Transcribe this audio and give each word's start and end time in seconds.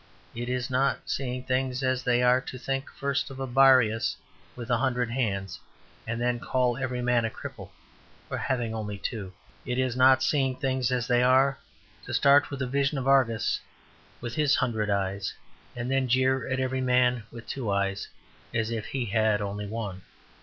It 0.33 0.49
is 0.49 0.71
not 0.71 1.07
seeing 1.07 1.43
things 1.43 1.83
as 1.83 2.01
they 2.01 2.23
are 2.23 2.41
to 2.41 2.57
think 2.57 2.89
first 2.89 3.29
of 3.29 3.39
a 3.39 3.45
Briareus 3.45 4.15
with 4.55 4.71
a 4.71 4.77
hundred 4.79 5.11
hands, 5.11 5.59
and 6.07 6.19
then 6.19 6.39
call 6.39 6.75
every 6.75 7.03
man 7.03 7.23
a 7.23 7.29
cripple 7.29 7.69
for 8.27 8.43
only 8.51 8.69
having 8.95 8.99
two. 9.03 9.31
It 9.63 9.77
is 9.77 9.95
not 9.95 10.23
seeing 10.23 10.55
things 10.55 10.91
as 10.91 11.05
they 11.05 11.21
are 11.21 11.59
to 12.03 12.15
start 12.15 12.49
with 12.49 12.63
a 12.63 12.67
vision 12.67 12.97
of 12.97 13.07
Argus 13.07 13.59
with 14.21 14.33
his 14.33 14.55
hundred 14.55 14.89
eyes, 14.89 15.35
and 15.75 15.91
then 15.91 16.07
jeer 16.07 16.47
at 16.49 16.59
every 16.59 16.81
man 16.81 17.21
with 17.31 17.45
two 17.45 17.69
eyes 17.69 18.07
as 18.55 18.71
if 18.71 18.87
he 18.87 19.05
had 19.05 19.39
only 19.39 19.67
one. 19.67 20.01